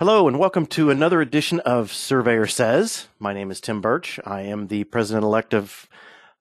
[0.00, 3.08] Hello, and welcome to another edition of Surveyor Says.
[3.18, 4.18] My name is Tim Burch.
[4.24, 5.90] I am the president elect of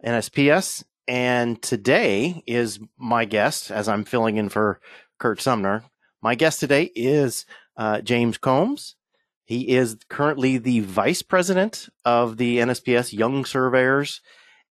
[0.01, 4.79] NSPS, and today is my guest, as I'm filling in for
[5.17, 5.83] Curt Sumner.
[6.21, 8.95] My guest today is uh, James Combs.
[9.43, 14.21] He is currently the vice president of the NSPS Young Surveyors,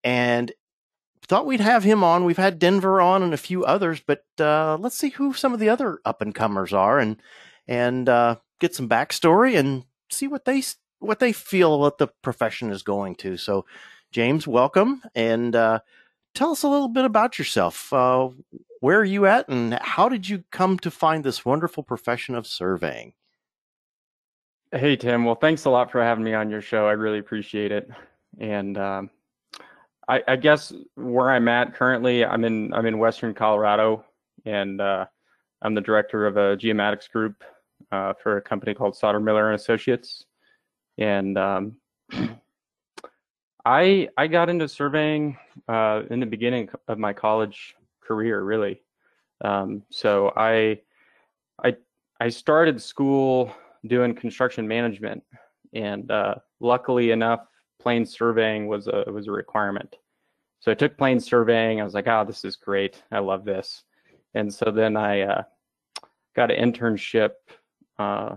[0.03, 0.51] and
[1.23, 2.23] thought we'd have him on.
[2.23, 5.59] We've had Denver on and a few others, but uh, let's see who some of
[5.59, 7.19] the other up and comers are, and
[7.67, 10.63] and uh, get some backstory and see what they
[10.99, 13.37] what they feel what the profession is going to.
[13.37, 13.65] So,
[14.11, 15.79] James, welcome and uh,
[16.33, 17.91] tell us a little bit about yourself.
[17.91, 18.29] Uh,
[18.79, 22.45] where are you at, and how did you come to find this wonderful profession of
[22.45, 23.13] surveying?
[24.71, 26.87] Hey Tim, well, thanks a lot for having me on your show.
[26.87, 27.89] I really appreciate it.
[28.39, 29.09] And um,
[30.07, 34.03] I, I, guess where I'm at currently, I'm in I'm in Western Colorado,
[34.43, 35.05] and uh,
[35.61, 37.43] I'm the director of a geomatics group
[37.95, 40.25] uh, for a company called Souder Miller and Associates,
[40.97, 41.77] and um,
[43.65, 48.81] I I got into surveying uh, in the beginning of my college career, really.
[49.43, 50.79] Um, so I
[51.63, 51.75] I
[52.19, 53.53] I started school
[53.87, 55.23] doing construction management,
[55.73, 57.47] and uh, luckily enough,
[57.79, 59.95] plane surveying was a was a requirement.
[60.59, 61.79] So I took plane surveying.
[61.79, 63.01] I was like, "Oh, this is great!
[63.11, 63.83] I love this."
[64.33, 65.43] And so then I uh,
[66.35, 67.31] got an internship
[67.99, 68.35] uh,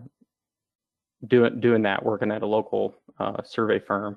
[1.27, 4.17] doing doing that, working at a local uh, survey firm,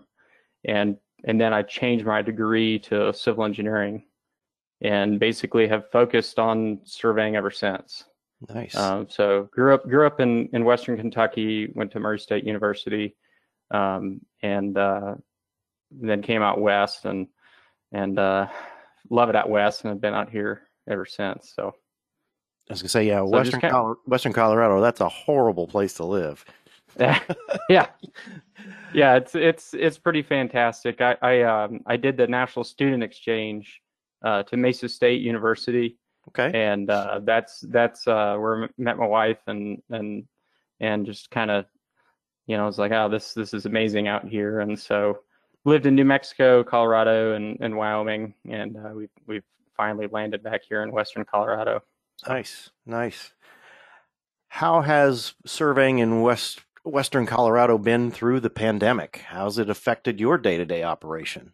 [0.65, 4.05] and and then I changed my degree to civil engineering,
[4.81, 8.05] and basically have focused on surveying ever since.
[8.49, 8.75] Nice.
[8.75, 13.15] Um, so grew up grew up in in Western Kentucky, went to Murray State University,
[13.71, 15.15] um, and uh,
[15.91, 17.27] then came out west and
[17.91, 18.47] and uh,
[19.09, 21.53] love it out west, and have been out here ever since.
[21.55, 21.75] So
[22.71, 24.79] I was gonna say, yeah, so Western Col- Western Colorado.
[24.79, 26.45] That's a horrible place to live.
[27.69, 27.87] yeah,
[28.93, 31.01] yeah, it's it's it's pretty fantastic.
[31.01, 33.81] I I um I did the national student exchange
[34.23, 35.97] uh, to Mesa State University.
[36.29, 40.25] Okay, and uh, that's that's uh, where I met my wife and and
[40.79, 41.65] and just kind of
[42.47, 45.19] you know I was like, oh, this this is amazing out here, and so
[45.65, 49.43] lived in New Mexico, Colorado, and, and Wyoming, and uh, we've we've
[49.75, 51.81] finally landed back here in Western Colorado.
[52.27, 53.33] Nice, nice.
[54.47, 59.23] How has surveying in West Western Colorado been through the pandemic?
[59.27, 61.53] How's it affected your day to day operation?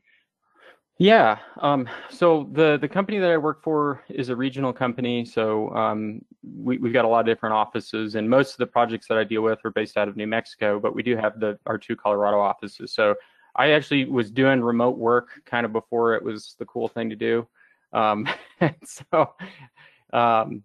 [0.99, 1.37] Yeah.
[1.61, 5.25] Um, so the the company that I work for is a regional company.
[5.25, 9.07] So um, we, we've got a lot of different offices, and most of the projects
[9.07, 11.59] that I deal with are based out of New Mexico, but we do have the
[11.67, 12.93] our two Colorado offices.
[12.93, 13.13] So
[13.55, 17.15] I actually was doing remote work kind of before it was the cool thing to
[17.15, 17.47] do.
[17.93, 18.27] Um,
[18.83, 19.33] so
[20.13, 20.63] um,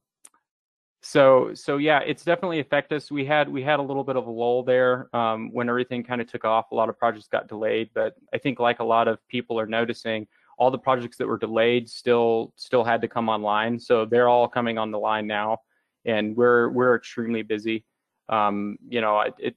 [1.03, 3.11] so so yeah, it's definitely affected us.
[3.11, 6.21] We had we had a little bit of a lull there um, when everything kind
[6.21, 6.71] of took off.
[6.71, 9.67] A lot of projects got delayed, but I think like a lot of people are
[9.67, 13.81] noticing, all the projects that were delayed still still had to come online.
[13.81, 15.59] So they're all coming on the line now,
[16.05, 17.85] and we're we're extremely busy.
[18.29, 19.57] Um, you know, it,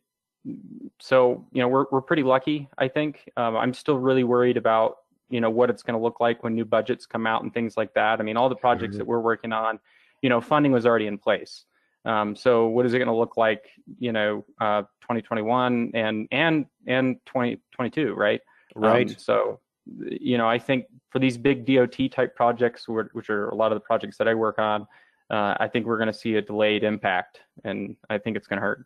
[1.00, 2.68] so you know we're we're pretty lucky.
[2.76, 4.98] I think um, I'm still really worried about
[5.30, 7.78] you know what it's going to look like when new budgets come out and things
[7.78, 8.20] like that.
[8.20, 9.00] I mean, all the projects mm-hmm.
[9.00, 9.80] that we're working on,
[10.22, 11.66] you know, funding was already in place.
[12.06, 13.64] Um, so what is it going to look like,
[14.00, 18.42] you know, uh, 2021 and and and 2022, right?
[18.76, 19.10] Right.
[19.10, 19.60] Um, so,
[20.00, 23.78] you know, I think for these big DOT type projects, which are a lot of
[23.78, 24.84] the projects that I work on,
[25.30, 28.58] uh, I think we're going to see a delayed impact, and I think it's going
[28.58, 28.86] to hurt.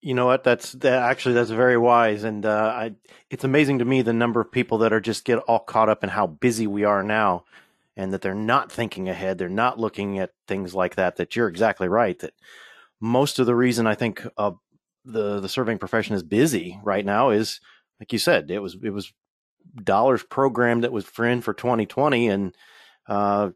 [0.00, 0.44] You know what?
[0.44, 2.94] That's that actually that's very wise, and uh, I,
[3.30, 6.04] it's amazing to me the number of people that are just get all caught up
[6.04, 7.44] in how busy we are now,
[7.96, 9.38] and that they're not thinking ahead.
[9.38, 11.16] They're not looking at things like that.
[11.16, 12.18] That you're exactly right.
[12.20, 12.34] That
[13.00, 14.52] most of the reason I think uh,
[15.04, 17.60] the the surveying profession is busy right now is
[17.98, 18.50] like you said.
[18.50, 19.12] It was it was
[19.82, 22.54] dollars programmed that was for in for 2020, and
[23.08, 23.50] uh,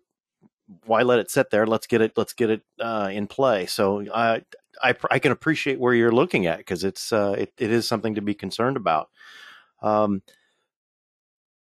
[0.87, 1.67] why let it sit there?
[1.67, 2.13] Let's get it.
[2.17, 3.67] Let's get it uh, in play.
[3.67, 4.43] So I
[4.83, 8.15] I, I can appreciate where you're looking at because it's uh, it, it is something
[8.15, 9.09] to be concerned about.
[9.83, 10.23] Um,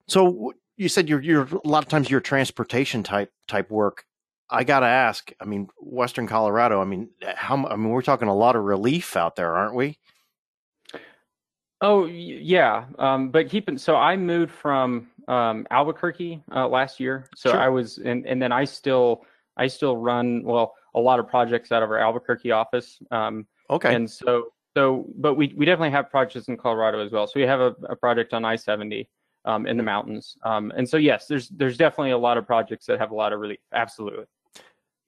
[0.08, 4.04] so you said you're you're a lot of times your transportation type type work.
[4.50, 5.32] I got to ask.
[5.40, 6.80] I mean, Western Colorado.
[6.80, 7.66] I mean, how?
[7.66, 9.98] I mean, we're talking a lot of relief out there, aren't we?
[11.80, 17.50] Oh yeah, um, but keeping so I moved from um, Albuquerque uh, last year, so
[17.50, 17.60] sure.
[17.60, 19.24] I was and and then I still
[19.56, 22.98] I still run well a lot of projects out of our Albuquerque office.
[23.10, 23.94] Um, okay.
[23.94, 27.26] And so so but we we definitely have projects in Colorado as well.
[27.26, 29.08] So we have a, a project on I seventy
[29.44, 32.86] um, in the mountains, um, and so yes, there's there's definitely a lot of projects
[32.86, 33.60] that have a lot of relief.
[33.72, 34.24] Absolutely.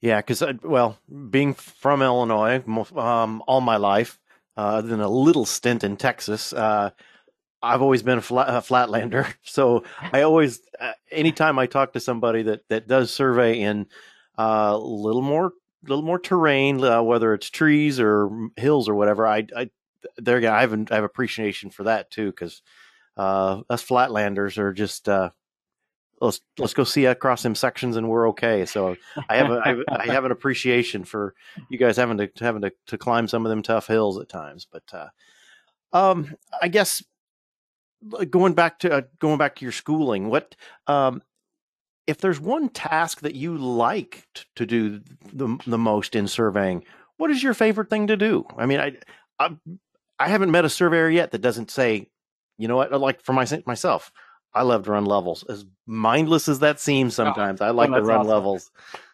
[0.01, 0.99] Yeah, because uh, well,
[1.31, 2.63] being from Illinois
[2.95, 4.19] um, all my life,
[4.57, 6.91] uh, other than a little stint in Texas, uh,
[7.63, 9.27] I've always been a, flat, a flatlander.
[9.45, 13.87] So I always, uh, anytime I talk to somebody that that does survey in
[14.37, 15.53] a uh, little more,
[15.89, 19.71] little more terrain, uh, whether it's trees or hills or whatever, I, I,
[20.17, 22.63] there, I have, I have appreciation for that too, because
[23.17, 25.09] us flatlanders are just
[26.21, 28.65] let's let's go see across them sections and we're okay.
[28.67, 28.97] So
[29.29, 31.35] I have a, I have an appreciation for
[31.69, 34.67] you guys having to having to, to climb some of them tough hills at times.
[34.71, 35.09] But uh,
[35.93, 37.05] um, I guess
[38.31, 41.23] going back to uh, going back to your schooling, what um,
[42.07, 45.01] if there's one task that you like to do
[45.33, 46.85] the the most in surveying?
[47.17, 48.47] What is your favorite thing to do?
[48.57, 48.97] I mean, I
[49.39, 49.57] I,
[50.19, 52.09] I haven't met a surveyor yet that doesn't say,
[52.59, 54.13] you know what, like for my, myself,
[54.53, 55.45] I love to run levels.
[55.49, 58.29] As mindless as that seems oh, sometimes, oh, I like to run awesome.
[58.29, 58.71] levels.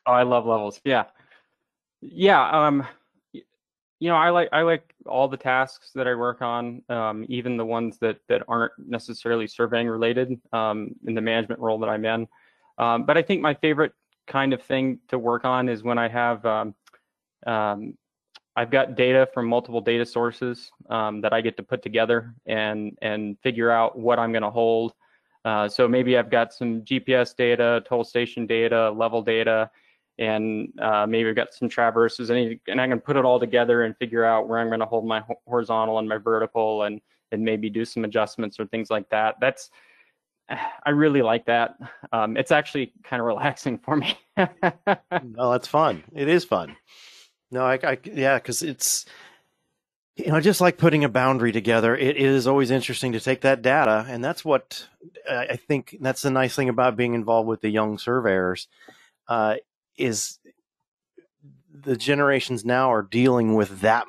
[0.07, 0.81] Oh, I love levels.
[0.85, 1.05] Yeah.
[2.01, 2.67] Yeah.
[2.67, 2.87] Um,
[3.33, 7.59] you know, I like I like all the tasks that I work on, um, even
[7.59, 12.05] the ones that that aren't necessarily surveying related um, in the management role that I'm
[12.07, 12.27] in.
[12.81, 13.93] Um, but I think my favorite
[14.27, 16.75] kind of thing to work on is when I have um,
[17.47, 17.95] um,
[18.57, 22.97] I've got data from multiple data sources um, that I get to put together and
[23.01, 24.95] and figure out what I'm going to hold
[25.45, 29.71] uh, so maybe I've got some GPS data, total station data, level data,
[30.19, 33.85] and uh, maybe I've got some traverses, and, and I can put it all together
[33.85, 37.01] and figure out where I'm going to hold my horizontal and my vertical, and
[37.33, 39.37] and maybe do some adjustments or things like that.
[39.41, 39.71] That's
[40.85, 41.77] I really like that.
[42.13, 44.19] Um, it's actually kind of relaxing for me.
[44.37, 46.05] no, that's fun.
[46.15, 46.77] It is fun.
[47.51, 49.07] No, I, I yeah, because it's
[50.25, 53.63] you know, just like putting a boundary together, it is always interesting to take that
[53.63, 54.87] data, and that's what
[55.29, 55.97] I think.
[56.01, 58.69] That's the nice thing about being involved with the young surveyors,
[59.29, 59.57] uh,
[59.97, 60.39] is
[61.73, 64.07] the generations now are dealing with that.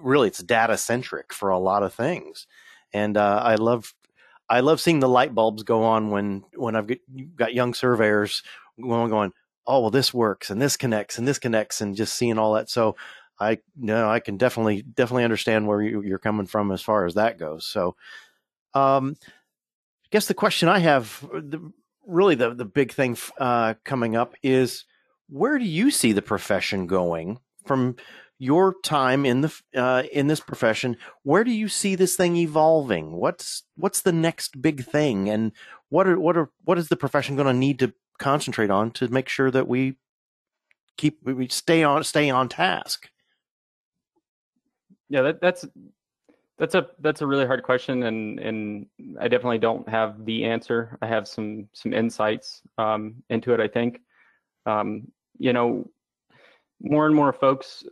[0.00, 2.46] Really, it's data centric for a lot of things,
[2.92, 3.94] and uh, I love,
[4.52, 6.90] I love seeing the light bulbs go on when when I've
[7.36, 8.42] got, young surveyors
[8.78, 9.32] going, going,
[9.66, 12.68] oh well, this works and this connects and this connects, and just seeing all that.
[12.68, 12.94] So
[13.40, 17.14] I know I can definitely definitely understand where you, are coming from as far as
[17.14, 17.66] that goes.
[17.66, 17.96] So,
[18.74, 21.72] um, I guess the question I have, the,
[22.06, 24.84] really the the big thing uh, coming up is
[25.30, 27.96] where do you see the profession going from
[28.42, 30.96] your time in the uh, in this profession?
[31.22, 33.12] Where do you see this thing evolving?
[33.12, 35.52] What's what's the next big thing, and
[35.90, 39.06] what are what are what is the profession going to need to concentrate on to
[39.06, 39.96] make sure that we
[40.96, 43.08] keep we stay on stay on task?
[45.08, 45.64] Yeah, that, that's
[46.58, 48.86] that's a that's a really hard question, and and
[49.20, 50.98] I definitely don't have the answer.
[51.00, 53.60] I have some some insights um, into it.
[53.60, 54.00] I think,
[54.66, 55.06] um,
[55.38, 55.88] you know,
[56.80, 57.84] more and more folks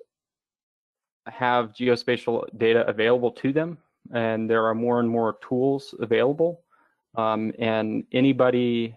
[1.26, 3.78] have geospatial data available to them,
[4.12, 6.62] and there are more and more tools available,
[7.16, 8.96] um, and anybody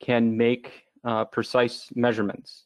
[0.00, 2.64] can make uh, precise measurements.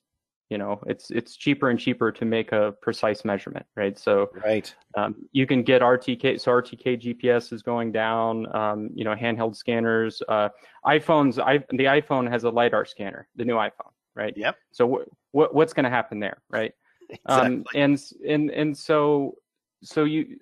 [0.49, 3.97] You know it's it's cheaper and cheaper to make a precise measurement right?
[3.97, 4.75] So right.
[4.97, 9.54] um, you can get rtk so rtk gps is going down um, you know handheld
[9.54, 10.49] scanners uh,
[10.87, 14.37] iphones I, the iphone has a lidar scanner the new iphone right?
[14.37, 14.57] Yep.
[14.73, 16.73] So what wh- what's going to happen there right
[17.25, 17.57] exactly.
[17.57, 19.37] um, and and and so
[19.83, 20.38] so you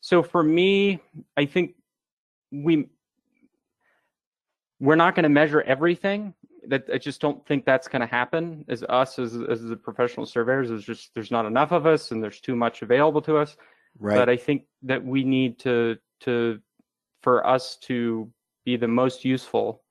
[0.00, 1.00] so for me
[1.36, 1.74] i think
[2.50, 2.88] we
[4.80, 6.34] we're not going to measure everything
[6.68, 8.64] that I just don't think that's going to happen.
[8.68, 12.22] As us as as the professional surveyors, there's just there's not enough of us, and
[12.22, 13.56] there's too much available to us.
[13.98, 14.16] Right.
[14.16, 16.60] But I think that we need to to
[17.22, 18.30] for us to
[18.64, 19.82] be the most useful,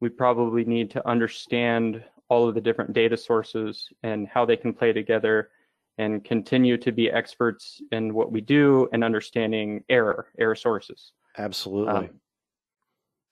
[0.00, 4.72] we probably need to understand all of the different data sources and how they can
[4.72, 5.50] play together
[5.98, 12.06] and continue to be experts in what we do and understanding error error sources absolutely
[12.06, 12.10] um,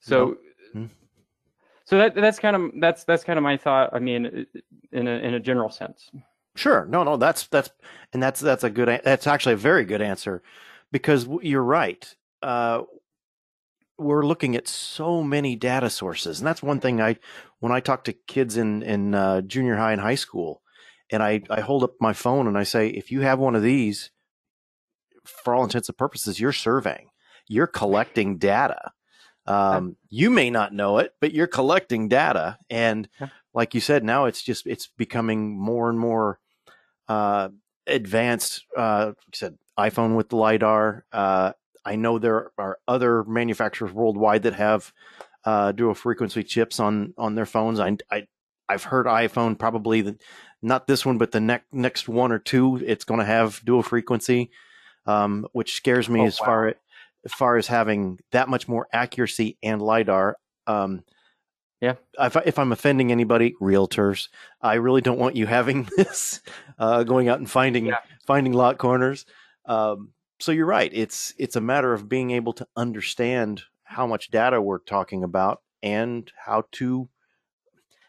[0.01, 0.37] so
[0.75, 0.87] mm-hmm
[1.87, 3.91] so that that's kind of that's that's kind of my thought.
[3.93, 4.47] I mean,
[4.93, 6.11] in a in a general sense.
[6.57, 6.85] Sure.
[6.87, 7.71] No, no, that's that's
[8.13, 10.43] and that's that's a good that's actually a very good answer
[10.91, 12.13] because you're right.
[12.43, 12.83] Uh,
[13.99, 17.19] we're looking at so many data sources, and that's one thing I
[17.61, 20.63] when I talk to kids in in uh, junior high and high school,
[21.11, 23.63] and I I hold up my phone and I say, if you have one of
[23.63, 24.11] these,
[25.25, 27.11] for all intents and purposes, you're surveying,
[27.49, 28.93] you're collecting data.
[29.47, 33.09] Um, you may not know it, but you're collecting data, and
[33.55, 36.41] like you said, now it's just it's becoming more and more
[37.09, 37.51] uh,
[37.87, 38.65] advanced.
[38.77, 41.05] Uh, like said iPhone with the lidar.
[41.13, 41.53] Uh,
[41.85, 44.93] I know there are other manufacturers worldwide that have
[45.45, 47.79] uh, dual frequency chips on on their phones.
[47.79, 48.27] I, I
[48.69, 50.19] I've heard iPhone probably the,
[50.63, 53.83] not this one, but the next next one or two, it's going to have dual
[53.83, 54.51] frequency,
[55.07, 56.47] um, which scares me oh, as wow.
[56.47, 56.75] far
[57.25, 60.37] as far as having that much more accuracy and lidar.
[60.67, 61.05] Um,
[61.81, 61.95] yeah.
[62.19, 64.29] If, if, I'm offending anybody, realtors,
[64.63, 66.41] I really don't want you having this
[66.79, 67.99] uh, going out and finding yeah.
[68.27, 69.27] finding lot corners.
[69.67, 70.91] Um, so you're right.
[70.93, 75.63] It's it's a matter of being able to understand how much data we're talking about
[75.83, 77.09] and how to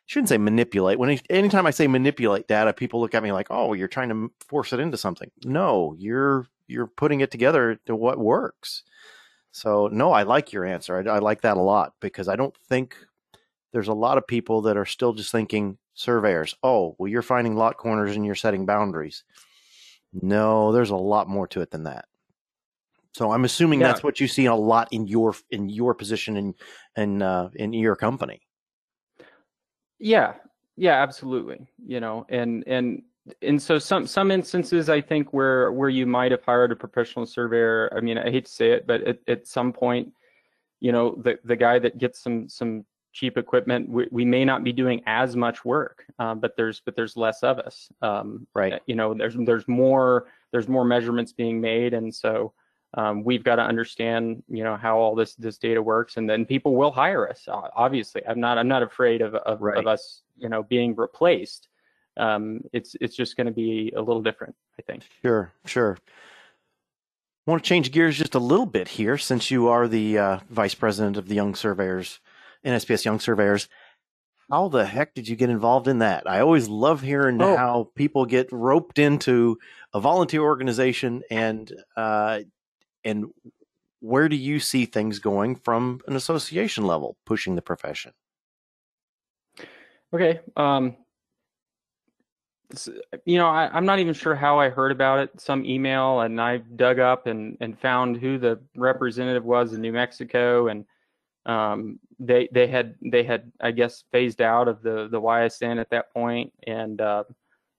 [0.08, 0.98] shouldn't say manipulate.
[0.98, 4.32] When anytime I say manipulate data, people look at me like, "Oh, you're trying to
[4.48, 8.84] force it into something." No, you're you're putting it together to what works.
[9.52, 10.98] So, no, I like your answer.
[10.98, 12.96] I, I like that a lot because I don't think
[13.72, 16.56] there's a lot of people that are still just thinking surveyors.
[16.64, 19.24] Oh, well, you're finding lot corners and you're setting boundaries.
[20.14, 22.06] No, there's a lot more to it than that.
[23.14, 23.88] So I'm assuming yeah.
[23.88, 26.56] that's what you see a lot in your in your position in
[26.96, 28.42] in uh, in your company.
[30.00, 30.34] Yeah,
[30.76, 31.68] yeah, absolutely.
[31.86, 33.04] You know, and and
[33.42, 37.26] and so some some instances I think where where you might have hired a professional
[37.26, 37.92] surveyor.
[37.96, 40.14] I mean, I hate to say it, but at, at some point,
[40.80, 44.64] you know, the the guy that gets some some cheap equipment, we, we may not
[44.64, 47.90] be doing as much work, uh, but there's but there's less of us.
[48.02, 48.80] Um, right.
[48.86, 52.54] You know, there's there's more there's more measurements being made, and so
[52.98, 56.46] um, we've got to understand, you know, how all this this data works, and then
[56.46, 57.48] people will hire us.
[57.48, 59.78] Obviously, I'm not I'm not afraid of of, right.
[59.78, 61.68] of us, you know, being replaced.
[62.18, 65.04] Um, it's it's just going to be a little different, I think.
[65.22, 65.98] Sure, sure.
[67.48, 70.40] I want to change gears just a little bit here, since you are the uh,
[70.50, 72.20] vice president of the Young Surveyors,
[72.66, 73.70] NSPS Young Surveyors.
[74.50, 76.28] How the heck did you get involved in that?
[76.28, 77.56] I always love hearing oh.
[77.56, 79.60] how people get roped into
[79.94, 82.40] a volunteer organization and uh,
[83.08, 83.32] and
[84.02, 88.12] where do you see things going from an association level pushing the profession?
[90.14, 90.42] Okay.
[90.56, 90.98] Um,
[93.26, 95.40] you know, I, am not even sure how I heard about it.
[95.40, 99.94] Some email, and I dug up and, and found who the representative was in New
[99.94, 100.86] Mexico, and
[101.46, 105.90] um, they they had they had I guess phased out of the the YSN at
[105.92, 107.24] that point, and uh,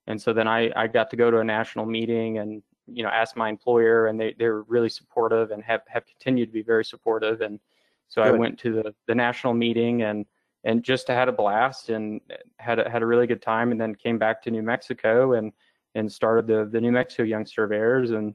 [0.06, 3.08] and so then I I got to go to a national meeting and you know,
[3.08, 6.84] asked my employer, and they they're really supportive and have have continued to be very
[6.84, 7.40] supportive.
[7.40, 7.60] And
[8.08, 8.34] so good.
[8.34, 10.26] I went to the the national meeting and
[10.64, 12.20] and just had a blast and
[12.58, 13.70] had a, had a really good time.
[13.70, 15.52] And then came back to New Mexico and
[15.94, 18.34] and started the the New Mexico Young Surveyors, and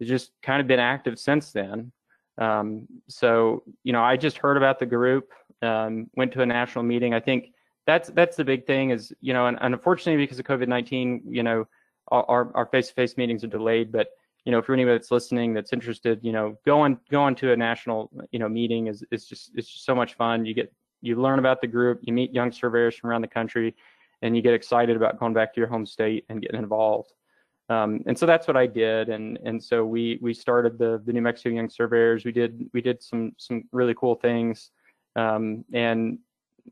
[0.00, 1.92] it's just kind of been active since then.
[2.38, 5.30] Um, so you know, I just heard about the group,
[5.62, 7.14] um, went to a national meeting.
[7.14, 7.52] I think
[7.86, 11.22] that's that's the big thing is you know, and, and unfortunately because of COVID nineteen,
[11.26, 11.66] you know
[12.08, 14.08] our our face-to-face meetings are delayed, but
[14.44, 18.10] you know, for anybody that's listening that's interested, you know, going going to a national
[18.30, 20.44] you know meeting is is just it's just so much fun.
[20.44, 23.74] You get you learn about the group, you meet young surveyors from around the country,
[24.22, 27.12] and you get excited about going back to your home state and getting involved.
[27.68, 31.12] Um, and so that's what I did, and and so we we started the the
[31.12, 32.24] New Mexico Young Surveyors.
[32.24, 34.70] We did we did some some really cool things,
[35.16, 36.18] um, and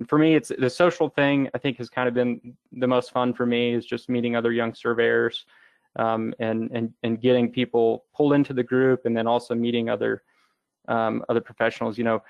[0.09, 1.49] for me, it's the social thing.
[1.54, 4.52] I think has kind of been the most fun for me is just meeting other
[4.52, 5.47] young surveyors,
[5.97, 10.23] um, and and and getting people pulled into the group, and then also meeting other
[10.88, 11.99] um, other professionals.
[11.99, 12.23] You know,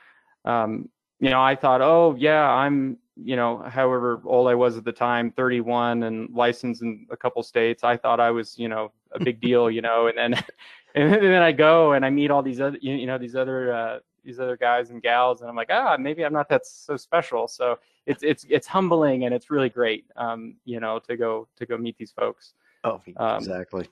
[0.45, 0.89] um,
[1.21, 4.93] you know, I thought, oh yeah, I'm you know, however old I was at the
[4.93, 7.85] time, 31 and licensed in a couple states.
[7.85, 10.45] I thought I was, you know, a big deal, you know, and then
[10.95, 13.99] and then I go and I meet all these other, you know, these other uh,
[14.25, 17.49] these other guys and gals, and I'm like, ah, maybe I'm not that so special.
[17.49, 21.67] So it's it's it's humbling and it's really great, um, you know, to go to
[21.67, 22.55] go meet these folks.
[22.85, 23.89] Oh, um, exactly.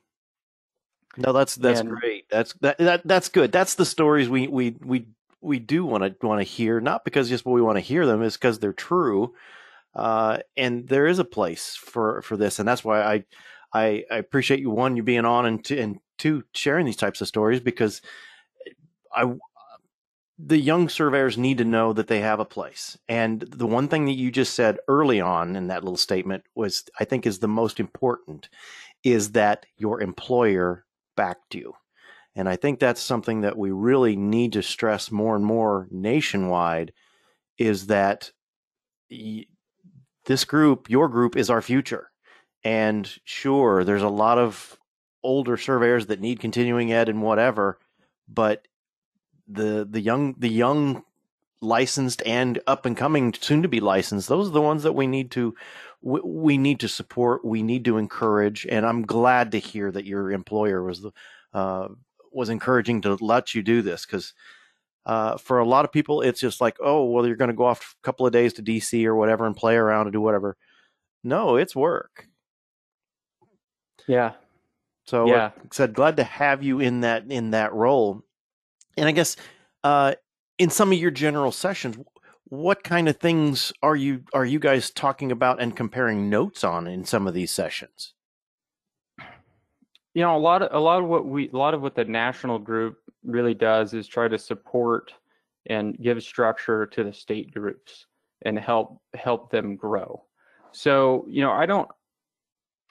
[1.17, 2.29] No, that's that's and, great.
[2.31, 3.53] That's that, that that's good.
[3.53, 5.07] That's the stories we we we
[5.41, 8.07] we do want to want to hear, not because just what we want to hear
[8.07, 9.35] them, is because they're true.
[9.95, 13.25] Uh, and there is a place for for this, and that's why I
[13.73, 17.21] I, I appreciate you one you being on and two, and two sharing these types
[17.21, 18.03] of stories because
[19.15, 19.25] I
[20.47, 22.97] the young surveyors need to know that they have a place.
[23.09, 26.85] And the one thing that you just said early on in that little statement was,
[26.99, 28.49] I think, is the most important
[29.03, 30.85] is that your employer
[31.17, 31.75] backed you.
[32.35, 36.93] And I think that's something that we really need to stress more and more nationwide
[37.59, 38.31] is that
[39.11, 42.11] this group, your group, is our future.
[42.63, 44.79] And sure, there's a lot of
[45.23, 47.79] older surveyors that need continuing ed and whatever,
[48.29, 48.67] but
[49.51, 51.05] the the young the young
[51.63, 55.07] licensed and up and coming soon to be licensed those are the ones that we
[55.07, 55.55] need to
[56.01, 60.07] we, we need to support we need to encourage and i'm glad to hear that
[60.07, 61.13] your employer was the
[61.53, 61.89] uh,
[62.33, 64.33] was encouraging to let you do this because
[65.07, 67.65] uh, for a lot of people it's just like oh well you're going to go
[67.65, 70.57] off a couple of days to dc or whatever and play around and do whatever.
[71.25, 72.27] No it's work.
[74.07, 74.33] Yeah.
[75.05, 75.45] So yeah.
[75.45, 78.23] like I said glad to have you in that in that role
[79.01, 79.35] and I guess
[79.83, 80.15] uh,
[80.59, 81.97] in some of your general sessions,
[82.45, 86.87] what kind of things are you are you guys talking about and comparing notes on
[86.87, 88.13] in some of these sessions?
[90.13, 92.05] You know, a lot of a lot of what we a lot of what the
[92.05, 95.15] national group really does is try to support
[95.67, 98.07] and give structure to the state groups
[98.43, 100.23] and help help them grow.
[100.73, 101.89] So, you know, I don't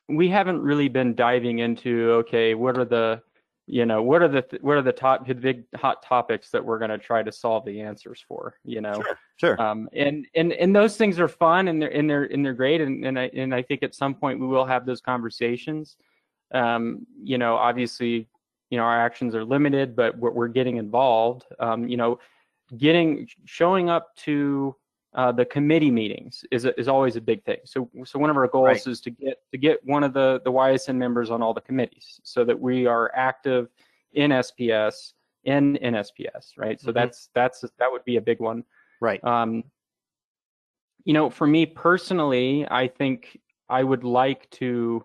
[0.08, 3.22] we haven't really been diving into okay, what are the
[3.70, 6.80] you know what are the what are the top the big hot topics that we're
[6.80, 8.96] going to try to solve the answers for you know?
[8.96, 9.62] Sure, sure.
[9.62, 12.82] Um, and and and those things are fun and they're and they're and they're great
[12.82, 15.98] and and I and I think at some point we will have those conversations.
[16.52, 18.28] Um, you know obviously
[18.72, 21.46] you know our actions are limited but we're, we're getting involved.
[21.60, 22.20] Um, you know
[22.76, 24.76] getting showing up to
[25.16, 27.58] uh, the committee meetings is is always a big thing.
[27.66, 28.88] So so one of our goals right.
[28.88, 32.20] is to get to get one of the the YSN members on all the committees
[32.24, 33.70] so that we are active
[34.14, 35.14] in SPS
[35.46, 36.80] in NSPS, right?
[36.80, 36.94] So mm-hmm.
[36.94, 38.64] that's that's that would be a big one.
[39.02, 39.24] Right.
[39.24, 39.64] Um,
[41.06, 45.04] you know, for me personally, I think I would like to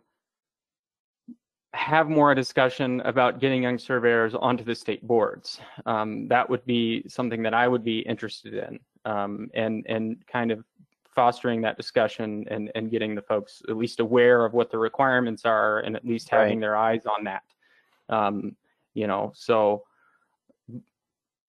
[1.73, 5.61] have more discussion about getting young surveyors onto the state boards.
[5.87, 10.51] Um, that would be something that I would be interested in um, and and kind
[10.51, 10.65] of
[11.15, 15.45] fostering that discussion and and getting the folks at least aware of what the requirements
[15.45, 16.61] are and at least having right.
[16.61, 17.43] their eyes on that.
[18.09, 18.57] Um,
[18.95, 19.85] you know, so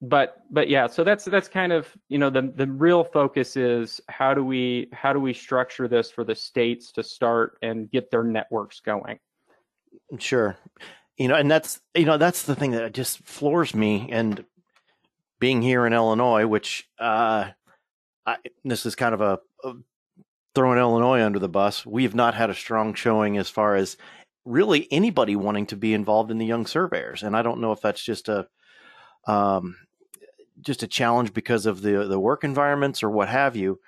[0.02, 4.02] but but yeah, so that's that's kind of you know the the real focus is
[4.08, 8.12] how do we how do we structure this for the states to start and get
[8.12, 9.20] their networks going.
[10.20, 10.58] Sure.
[11.18, 14.44] You know, and that's you know that's the thing that just floors me and
[15.40, 17.50] being here in Illinois, which uh,
[18.26, 19.74] I, this is kind of a, a
[20.54, 21.86] throwing Illinois under the bus.
[21.86, 23.98] We have not had a strong showing as far as
[24.46, 27.82] really anybody wanting to be involved in the young surveyors, and I don't know if
[27.82, 28.48] that's just a
[29.28, 29.76] um,
[30.62, 33.80] just a challenge because of the the work environments or what have you.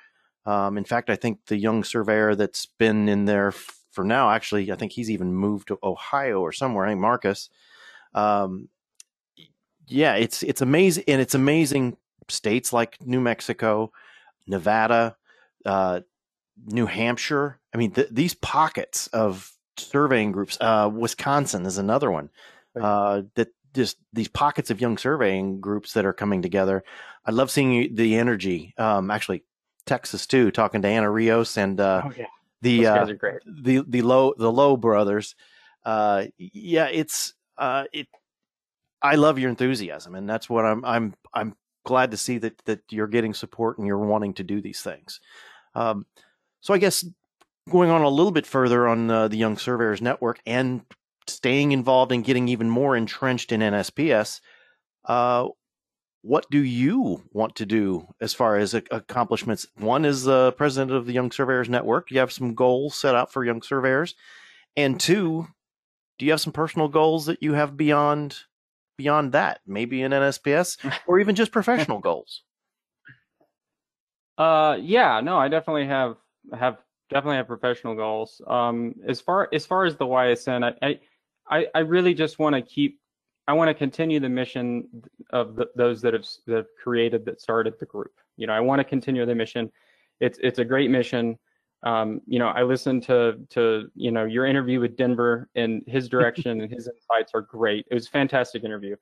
[0.45, 4.71] Um, in fact, I think the young surveyor that's been in there for now, actually,
[4.71, 6.85] I think he's even moved to Ohio or somewhere.
[6.85, 7.49] I think Marcus.
[8.13, 8.69] Um,
[9.87, 11.97] yeah, it's it's amazing, and it's amazing.
[12.29, 13.91] States like New Mexico,
[14.45, 15.15] Nevada,
[15.65, 16.01] uh,
[16.65, 17.59] New Hampshire.
[17.73, 20.57] I mean, th- these pockets of surveying groups.
[20.59, 22.29] Uh, Wisconsin is another one.
[22.79, 26.83] Uh, that just these pockets of young surveying groups that are coming together.
[27.25, 28.73] I love seeing the energy.
[28.77, 29.43] Um, actually,
[29.85, 30.51] Texas too.
[30.51, 32.25] Talking to Anna Rios and uh, oh, yeah.
[32.61, 33.05] the uh,
[33.45, 35.35] the the low the Low brothers.
[35.85, 38.07] Uh, yeah, it's uh, it
[39.01, 40.83] I love your enthusiasm, and that's what I'm.
[40.85, 41.13] I'm.
[41.33, 41.55] I'm
[41.85, 45.19] glad to see that that you're getting support and you're wanting to do these things.
[45.75, 46.05] Um,
[46.61, 47.05] so I guess
[47.69, 50.81] going on a little bit further on uh, the Young Surveyors Network and
[51.27, 54.41] staying involved and getting even more entrenched in NSPS.
[55.05, 55.47] Uh,
[56.21, 59.67] what do you want to do as far as accomplishments?
[59.77, 62.11] One is the president of the Young Surveyors Network.
[62.11, 64.15] You have some goals set out for young surveyors,
[64.75, 65.47] and two,
[66.17, 68.39] do you have some personal goals that you have beyond
[68.97, 72.41] beyond that, maybe an NSPS or even just professional goals?
[74.37, 76.17] Uh, yeah, no, I definitely have
[76.57, 76.77] have
[77.09, 78.41] definitely have professional goals.
[78.45, 80.99] Um, as far as far as the YSN, I
[81.49, 82.99] I, I really just want to keep.
[83.49, 84.89] I want to continue the mission
[85.31, 88.11] of the, those that have that have created that started the group.
[88.35, 89.71] You know, I want to continue the mission.
[90.19, 91.39] It's it's a great mission
[91.83, 96.09] um, you know, I listened to to you know your interview with Denver and his
[96.13, 97.85] direction and his insights are great.
[97.89, 98.95] It was a fantastic interview,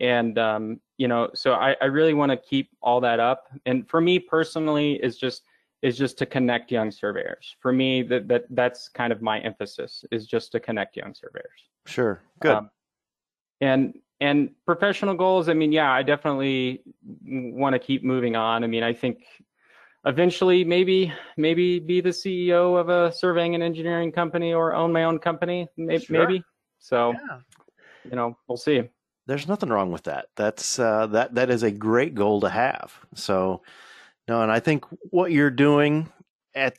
[0.00, 3.48] and um, you know, so I, I really want to keep all that up.
[3.66, 5.44] And for me personally, is just
[5.80, 7.56] is just to connect young surveyors.
[7.60, 11.68] For me, that that that's kind of my emphasis is just to connect young surveyors.
[11.86, 12.56] Sure, good.
[12.56, 12.70] Um,
[13.60, 15.48] and and professional goals.
[15.48, 16.82] I mean, yeah, I definitely
[17.24, 18.64] want to keep moving on.
[18.64, 19.24] I mean, I think
[20.08, 25.04] eventually maybe maybe be the CEO of a surveying and engineering company or own my
[25.04, 25.68] own company.
[25.76, 26.04] Maybe.
[26.04, 26.26] Sure.
[26.26, 26.42] maybe.
[26.78, 27.38] So, yeah.
[28.04, 28.82] you know, we'll see.
[29.26, 30.26] There's nothing wrong with that.
[30.36, 32.92] That's uh, that that is a great goal to have.
[33.14, 33.62] So,
[34.26, 36.10] no, and I think what you're doing
[36.54, 36.78] at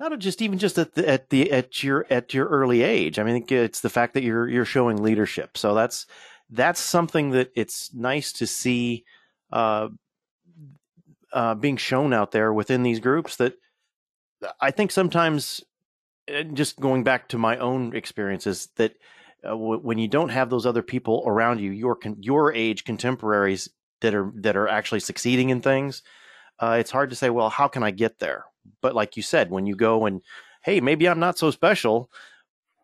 [0.00, 3.18] not just even just at the at the at your at your early age.
[3.18, 5.58] I mean, it's the fact that you're you're showing leadership.
[5.58, 6.06] So that's
[6.48, 9.04] that's something that it's nice to see
[9.52, 9.88] uh,
[11.32, 13.36] uh, being shown out there within these groups.
[13.36, 13.54] That
[14.60, 15.62] I think sometimes,
[16.52, 18.92] just going back to my own experiences, that
[19.44, 22.84] uh, w- when you don't have those other people around you, your con- your age
[22.84, 23.68] contemporaries
[24.00, 26.02] that are that are actually succeeding in things,
[26.58, 28.44] uh, it's hard to say, well, how can I get there?
[28.80, 30.22] But like you said, when you go and
[30.62, 32.08] hey, maybe I'm not so special,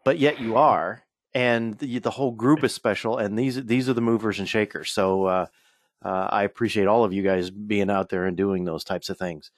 [0.05, 3.95] but yet you are, and the, the whole group is special, and these these are
[3.95, 4.91] the movers and shakers.
[4.91, 5.49] So
[6.05, 9.19] uh, I appreciate all of you guys being out there and doing those types of
[9.19, 9.51] things.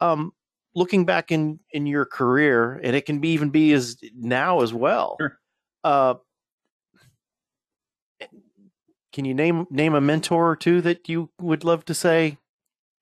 [0.00, 0.32] Um,
[0.74, 4.72] looking back in in your career, and it can be even be as now as
[4.72, 5.16] well.
[5.20, 5.38] Sure.
[5.82, 6.14] Uh,
[9.12, 12.38] can you name name a mentor or two that you would love to say,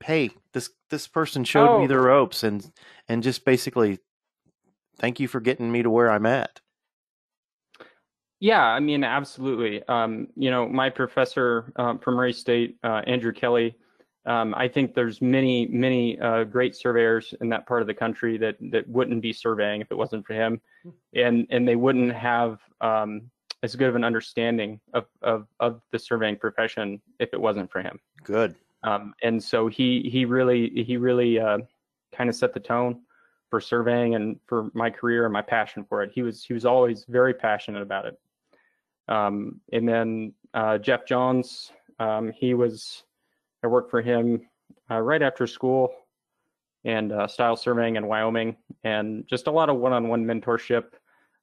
[0.04, 1.80] "Hey, this this person showed oh.
[1.80, 2.70] me the ropes," and
[3.08, 3.98] and just basically,
[4.98, 6.60] thank you for getting me to where I'm at.
[8.40, 9.82] Yeah, I mean, absolutely.
[9.88, 13.76] Um, you know, my professor um, from Murray State, uh, Andrew Kelly.
[14.26, 18.36] Um, I think there's many, many uh, great surveyors in that part of the country
[18.38, 20.90] that that wouldn't be surveying if it wasn't for him, hmm.
[21.14, 23.22] and and they wouldn't have um,
[23.62, 27.80] as good of an understanding of, of of the surveying profession if it wasn't for
[27.80, 27.98] him.
[28.22, 28.54] Good.
[28.82, 31.58] Um, and so he he really he really uh,
[32.12, 33.00] kind of set the tone
[33.50, 36.10] for surveying and for my career and my passion for it.
[36.14, 38.18] He was he was always very passionate about it.
[39.08, 43.04] Um, and then uh, Jeff Johns, um, he was,
[43.64, 44.42] I worked for him
[44.90, 45.92] uh, right after school
[46.84, 50.84] and uh, style surveying in Wyoming, and just a lot of one-on-one mentorship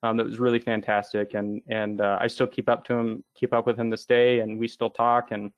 [0.03, 1.33] um, that was really fantastic.
[1.33, 4.39] And and uh, I still keep up to him, keep up with him this day,
[4.39, 5.31] and we still talk.
[5.31, 5.51] And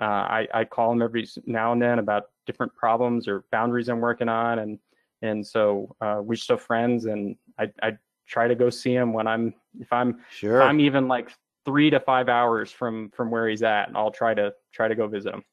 [0.00, 4.00] uh, I, I call him every now and then about different problems or boundaries I'm
[4.00, 4.78] working on, and
[5.22, 7.06] and so uh, we're still friends.
[7.06, 7.96] And I, I
[8.26, 10.60] try to go see him when I'm if I'm sure.
[10.60, 11.30] if I'm even like
[11.64, 14.94] three to five hours from from where he's at, and I'll try to try to
[14.94, 15.44] go visit him.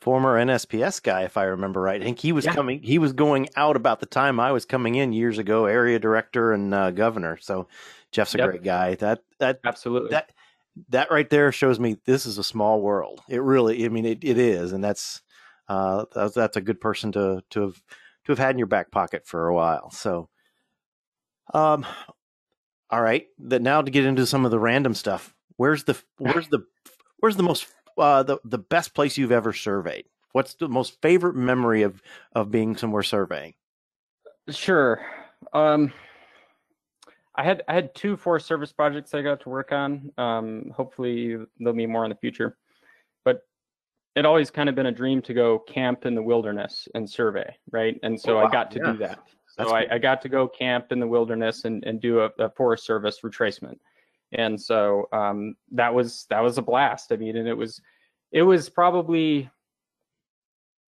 [0.00, 2.00] Former NSPS guy, if I remember right.
[2.00, 2.54] I think he was yeah.
[2.54, 2.82] coming.
[2.82, 5.66] He was going out about the time I was coming in years ago.
[5.66, 7.38] Area director and uh, governor.
[7.40, 7.68] So
[8.12, 8.50] Jeff's a yep.
[8.50, 8.96] great guy.
[8.96, 10.30] That that absolutely that
[10.90, 13.20] that right there shows me this is a small world.
[13.28, 13.84] It really.
[13.84, 15.22] I mean, it, it is, and that's
[15.68, 17.82] uh, that's, that's a good person to to have
[18.26, 19.90] to have had in your back pocket for a while.
[19.90, 20.28] So,
[21.52, 21.86] um,
[22.90, 23.26] all right.
[23.38, 25.33] That now to get into some of the random stuff.
[25.56, 26.64] Where's the where's the
[27.18, 30.06] where's the most uh, the the best place you've ever surveyed?
[30.32, 32.02] What's the most favorite memory of
[32.34, 33.54] of being somewhere surveying?
[34.50, 35.04] Sure.
[35.52, 35.92] Um,
[37.36, 40.10] I had I had two Forest Service projects I got to work on.
[40.18, 42.56] Um, hopefully there'll be more in the future,
[43.24, 43.42] but
[44.16, 47.56] it always kind of been a dream to go camp in the wilderness and survey,
[47.70, 47.98] right?
[48.02, 48.48] And so oh, wow.
[48.48, 48.92] I got to yeah.
[48.92, 49.18] do that.
[49.46, 52.50] So I, I, got to go camp in the wilderness and, and do a, a
[52.50, 53.78] Forest Service retracement
[54.34, 57.12] and so um, that was that was a blast.
[57.12, 57.80] I mean, and it was
[58.32, 59.48] it was probably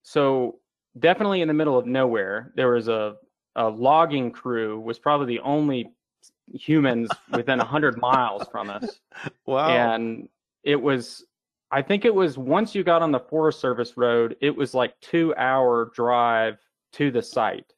[0.03, 0.59] so
[0.99, 2.53] definitely in the middle of nowhere.
[2.57, 3.17] There was a
[3.55, 5.91] a logging crew was probably the only
[6.53, 9.01] humans within 100 miles from us.
[9.47, 9.69] Wow.
[9.69, 10.29] And
[10.63, 11.25] it was
[11.71, 14.95] I think it was once you got on the Forest Service road, it was like
[15.01, 16.59] 2 hour drive
[16.93, 17.73] to the site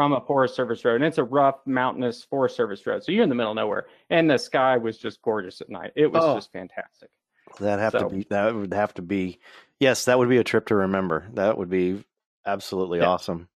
[0.00, 3.04] from a Forest Service road, and it's a rough, mountainous Forest Service road.
[3.04, 5.92] So you're in the middle of nowhere, and the sky was just gorgeous at night.
[5.94, 7.10] It was oh, just fantastic.
[7.58, 9.40] That have so, to be that would have to be
[9.78, 11.28] yes, that would be a trip to remember.
[11.34, 12.02] That would be
[12.46, 13.08] absolutely yeah.
[13.08, 13.48] awesome.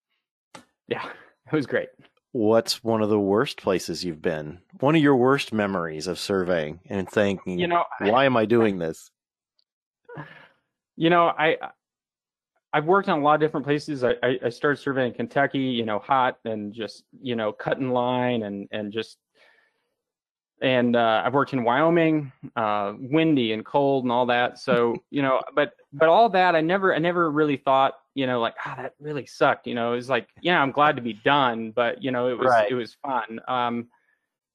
[0.86, 1.08] Yeah,
[1.50, 1.88] it was great.
[2.32, 4.58] What's one of the worst places you've been?
[4.80, 8.76] One of your worst memories of surveying and thinking, you know, why am I doing
[8.76, 9.10] this?
[10.96, 11.56] You know, I
[12.74, 14.02] I've worked on a lot of different places.
[14.02, 18.66] I, I, started surveying Kentucky, you know, hot and just, you know, cutting line and,
[18.72, 19.16] and just,
[20.60, 24.58] and uh, I've worked in Wyoming, uh, windy and cold and all that.
[24.58, 28.40] So, you know, but, but all that, I never, I never really thought, you know,
[28.40, 29.68] like, ah, oh, that really sucked.
[29.68, 32.36] You know, it was like, yeah, I'm glad to be done, but you know, it
[32.36, 32.68] was, right.
[32.68, 33.38] it was fun.
[33.46, 33.86] Um,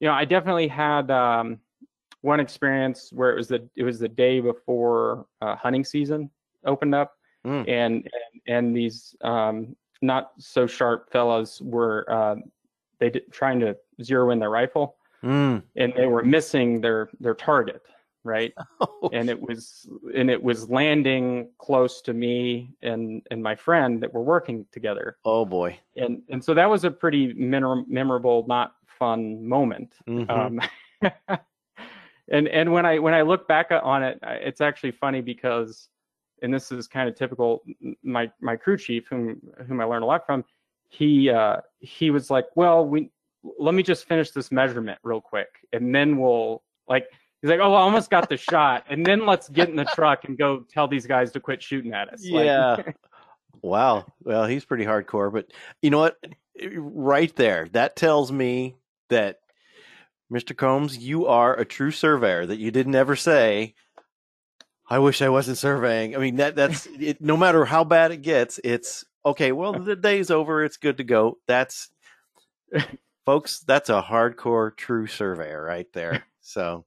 [0.02, 1.60] you know, I definitely had, um,
[2.20, 6.30] one experience where it was the, it was the day before uh, hunting season
[6.66, 7.14] opened up
[7.46, 7.68] mm.
[7.68, 12.36] and, and and these um, not so sharp fellows were uh,
[13.00, 15.62] they did, trying to zero in their rifle, mm.
[15.76, 17.82] and they were missing their their target,
[18.24, 18.54] right?
[19.02, 19.10] Oh.
[19.14, 24.14] And it was and it was landing close to me and and my friend that
[24.14, 25.18] were working together.
[25.26, 25.80] Oh boy!
[25.96, 29.94] And and so that was a pretty memorable, not fun moment.
[30.08, 30.30] Mm-hmm.
[30.30, 30.62] Um,
[32.30, 35.88] and and when I when I look back on it, it's actually funny because,
[36.42, 37.64] and this is kind of typical.
[38.04, 40.44] My my crew chief, whom whom I learned a lot from,
[40.88, 43.12] he uh, he was like, well, we
[43.58, 47.08] let me just finish this measurement real quick, and then we'll like.
[47.42, 50.26] He's like, oh, I almost got the shot, and then let's get in the truck
[50.26, 52.20] and go tell these guys to quit shooting at us.
[52.22, 52.76] Yeah.
[52.76, 52.98] Like,
[53.62, 54.06] wow.
[54.24, 55.46] Well, he's pretty hardcore, but
[55.82, 56.18] you know what?
[56.62, 58.76] Right there, that tells me
[59.08, 59.40] that
[60.32, 60.56] Mr.
[60.56, 62.46] Combs, you are a true surveyor.
[62.46, 63.74] That you didn't ever say,
[64.90, 68.22] "I wish I wasn't surveying." I mean, that that's it, no matter how bad it
[68.22, 69.52] gets, it's okay.
[69.52, 70.64] Well, the day's over.
[70.64, 71.38] It's good to go.
[71.48, 71.90] That's
[73.26, 73.60] folks.
[73.62, 76.26] That's a hardcore true surveyor right there.
[76.42, 76.86] So,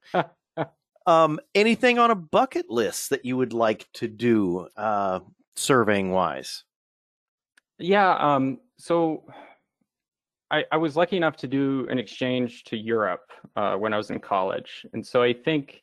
[1.06, 5.20] um, anything on a bucket list that you would like to do, uh,
[5.54, 6.64] surveying wise?
[7.78, 8.16] Yeah.
[8.16, 8.58] Um.
[8.78, 9.24] So
[10.50, 14.10] I, I, was lucky enough to do an exchange to Europe uh, when I was
[14.10, 15.81] in college, and so I think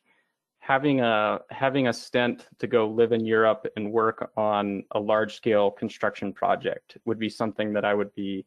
[0.70, 5.34] having a having a stint to go live in Europe and work on a large
[5.34, 8.46] scale construction project would be something that I would be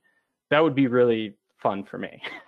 [0.49, 2.21] that would be really fun for me.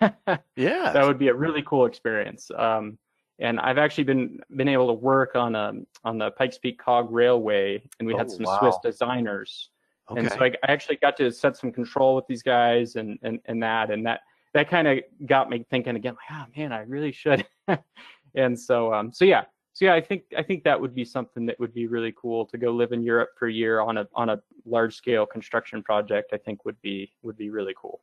[0.56, 2.50] yeah, that would be a really cool experience.
[2.56, 2.96] Um,
[3.38, 7.12] and I've actually been been able to work on a on the Pikes Peak Cog
[7.12, 8.58] Railway, and we oh, had some wow.
[8.58, 9.68] Swiss designers
[10.08, 10.20] Okay.
[10.20, 13.40] And so I, I, actually got to set some control with these guys and and,
[13.46, 14.20] and that and that
[14.54, 17.44] that kind of got me thinking again, like, oh man, I really should.
[18.36, 19.42] and so um so yeah.
[19.76, 22.46] So yeah, I think I think that would be something that would be really cool
[22.46, 25.82] to go live in Europe for a year on a on a large scale construction
[25.82, 26.32] project.
[26.32, 28.00] I think would be would be really cool.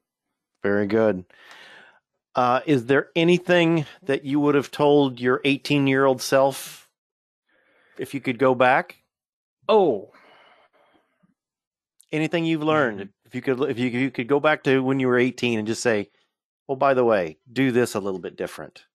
[0.62, 1.26] Very good.
[2.36, 6.88] Uh, is there anything that you would have told your 18 year old self
[7.98, 8.98] if you could go back?
[9.68, 10.12] Oh,
[12.12, 13.26] anything you've learned mm-hmm.
[13.26, 15.58] if you could if you, if you could go back to when you were 18
[15.58, 16.12] and just say
[16.68, 18.86] well by the way do this a little bit different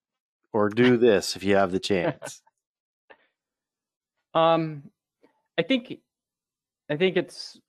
[0.53, 2.41] or do this if you have the chance
[4.33, 4.83] um
[5.57, 5.99] i think
[6.89, 7.59] i think it's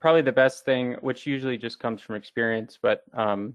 [0.00, 3.54] probably the best thing which usually just comes from experience but um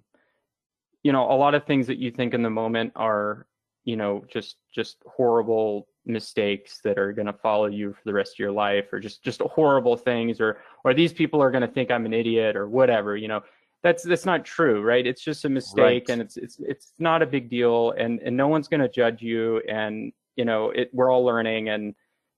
[1.04, 3.48] you know a lot of things that you think in the moment are
[3.84, 8.34] you know just just horrible mistakes that are going to follow you for the rest
[8.34, 11.68] of your life or just just horrible things or or these people are going to
[11.68, 13.42] think I'm an idiot or whatever you know
[13.84, 16.10] that's that's not true right it's just a mistake right.
[16.10, 19.22] and it's it's it's not a big deal and and no one's going to judge
[19.22, 21.94] you and you know it we're all learning and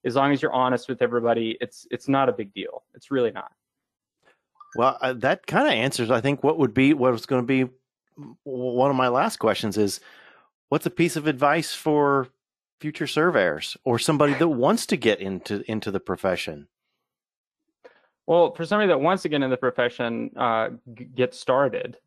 [0.06, 3.32] as long as you're honest with everybody it's it's not a big deal it's really
[3.32, 3.52] not
[4.76, 7.46] well uh, that kind of answers i think what would be what was going to
[7.46, 7.72] be
[8.44, 10.00] one of my last questions is
[10.70, 12.28] what's a piece of advice for
[12.80, 16.68] future surveyors or somebody that wants to get into into the profession?
[18.26, 21.98] Well, for somebody that wants to get into the profession, uh, g- get started.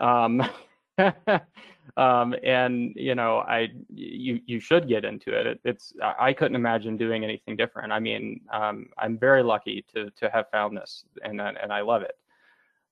[0.00, 0.42] Um,
[1.96, 5.46] um, and you know, I you you should get into it.
[5.46, 5.60] it.
[5.64, 7.92] It's I couldn't imagine doing anything different.
[7.92, 12.02] I mean, um, I'm very lucky to to have found this, and and I love
[12.02, 12.16] it.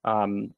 [0.04, 0.54] Um,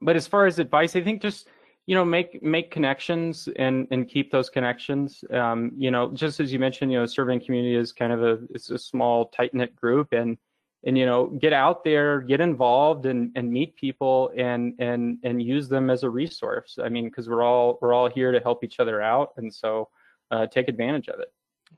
[0.00, 1.48] but as far as advice, I think just
[1.86, 6.52] you know make make connections and and keep those connections um, you know just as
[6.52, 9.76] you mentioned you know serving community is kind of a it's a small tight knit
[9.76, 10.38] group and
[10.84, 15.42] and you know get out there get involved and and meet people and and and
[15.42, 18.62] use them as a resource i mean because we're all we're all here to help
[18.62, 19.88] each other out and so
[20.30, 21.32] uh, take advantage of it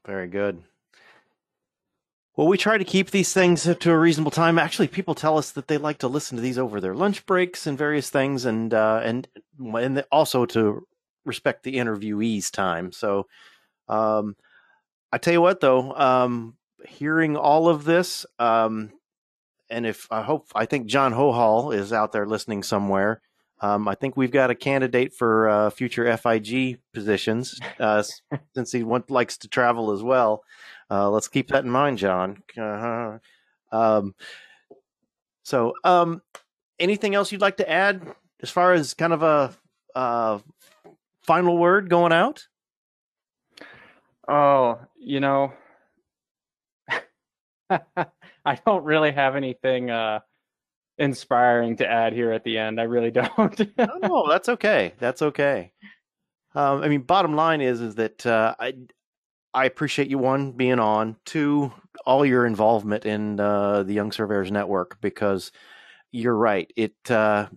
[0.04, 0.62] very good
[2.36, 4.58] well, we try to keep these things to a reasonable time.
[4.58, 7.66] Actually, people tell us that they like to listen to these over their lunch breaks
[7.66, 9.26] and various things, and uh, and
[9.58, 10.86] and also to
[11.24, 12.92] respect the interviewee's time.
[12.92, 13.26] So,
[13.88, 14.36] um,
[15.10, 18.92] I tell you what, though, um, hearing all of this, um,
[19.70, 23.20] and if I hope, I think John Hohol is out there listening somewhere.
[23.60, 28.02] Um, I think we've got a candidate for uh, future FIG positions uh,
[28.54, 30.42] since he want, likes to travel as well.
[30.90, 32.42] Uh, let's keep that in mind, John.
[32.56, 33.18] Uh-huh.
[33.72, 34.14] Um,
[35.42, 36.22] so, um,
[36.78, 38.02] anything else you'd like to add
[38.42, 39.56] as far as kind of a
[39.94, 40.38] uh,
[41.22, 42.46] final word going out?
[44.28, 45.52] Oh, you know,
[48.54, 50.20] I don't really have anything uh,
[50.98, 52.80] inspiring to add here at the end.
[52.80, 53.76] I really don't.
[53.76, 54.94] no, no, that's okay.
[54.98, 55.72] That's okay.
[56.54, 58.74] Um, I mean, bottom line is is that uh, I
[59.52, 61.72] I appreciate you one being on, two
[62.06, 65.50] all your involvement in uh, the Young Surveyors Network because
[66.12, 66.72] you're right.
[66.76, 67.48] It uh,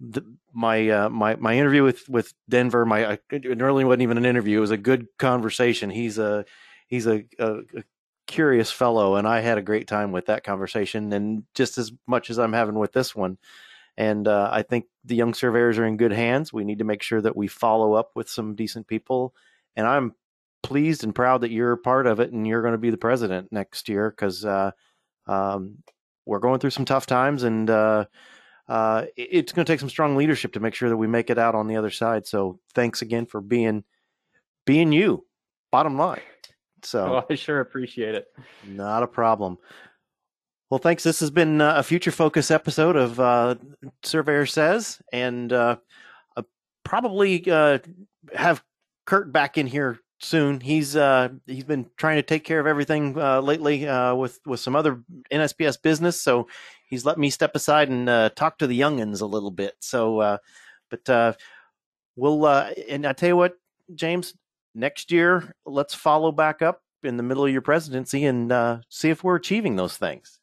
[0.00, 0.22] the,
[0.52, 4.58] my uh, my my interview with with Denver, my it really wasn't even an interview.
[4.58, 5.90] It was a good conversation.
[5.90, 6.44] He's a
[6.86, 7.82] he's a, a, a
[8.28, 12.30] curious fellow, and I had a great time with that conversation, and just as much
[12.30, 13.38] as I'm having with this one.
[13.96, 16.52] And uh, I think the young surveyors are in good hands.
[16.52, 19.34] We need to make sure that we follow up with some decent people.
[19.74, 20.14] And I'm
[20.62, 23.50] pleased and proud that you're part of it and you're going to be the president
[23.50, 24.70] next year because uh,
[25.26, 25.78] um,
[26.26, 28.04] we're going through some tough times and uh,
[28.68, 31.38] uh, it's going to take some strong leadership to make sure that we make it
[31.38, 32.26] out on the other side.
[32.26, 33.82] So thanks again for being
[34.64, 35.24] being you.
[35.72, 36.20] Bottom line.
[36.82, 38.26] So well, I sure appreciate it.
[38.66, 39.58] Not a problem.
[40.70, 41.02] Well, thanks.
[41.02, 43.54] This has been uh, a future focus episode of uh,
[44.02, 45.76] Surveyor Says, and uh,
[46.84, 47.78] probably uh,
[48.34, 48.62] have
[49.06, 50.60] Curt back in here soon.
[50.60, 54.76] He's uh, he's been trying to take care of everything uh, lately with with some
[54.76, 56.48] other NSPS business, so
[56.86, 59.72] he's let me step aside and talk to the youngins a little bit.
[59.80, 60.38] So,
[60.90, 61.36] but
[62.14, 63.56] we'll and I tell you what,
[63.94, 64.34] James,
[64.74, 69.10] next year let's follow back up in the middle of your presidency and uh, see
[69.10, 70.40] if we're achieving those things.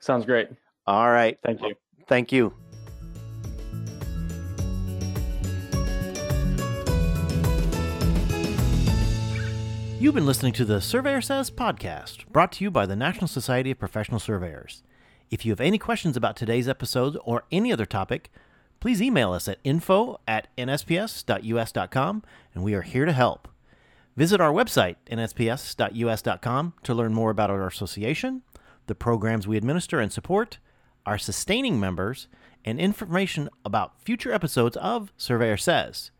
[0.00, 0.48] Sounds great.
[0.86, 1.38] All right.
[1.44, 1.74] Thank you.
[2.08, 2.52] Thank you.
[10.00, 13.70] You've been listening to the Surveyor Says podcast, brought to you by the National Society
[13.70, 14.82] of Professional Surveyors.
[15.30, 18.32] If you have any questions about today's episode or any other topic,
[18.82, 23.46] please email us at info at nsps.us.com and we are here to help.
[24.16, 28.42] Visit our website, nsps.us.com, to learn more about our association
[28.88, 30.58] the programs we administer and support,
[31.06, 32.26] our sustaining members,
[32.64, 36.10] and information about future episodes of Surveyor Says.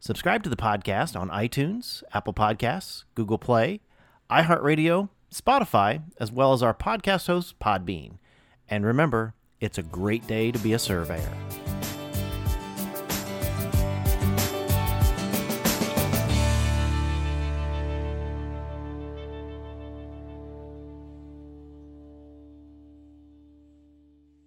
[0.00, 3.82] Subscribe to the podcast on iTunes, Apple Podcasts, Google Play,
[4.28, 8.14] iHeartRadio, Spotify, as well as our podcast host, Podbean.
[8.68, 11.32] And remember, it's a great day to be a surveyor.